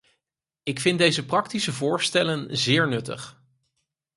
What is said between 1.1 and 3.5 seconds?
praktische voorstellen zeer nuttig.